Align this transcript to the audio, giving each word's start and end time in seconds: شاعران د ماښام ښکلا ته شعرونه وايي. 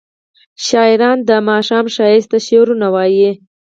شاعران 0.67 1.17
د 1.29 1.31
ماښام 1.49 1.85
ښکلا 1.93 2.27
ته 2.31 2.37
شعرونه 2.47 2.87
وايي. 2.95 3.31